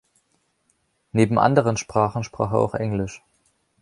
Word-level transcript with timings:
Neben 1.11 1.37
anderen 1.37 1.77
Sprachen 1.77 2.23
sprach 2.23 2.51
er 2.53 2.57
auch 2.57 2.73
Englisch. 2.73 3.21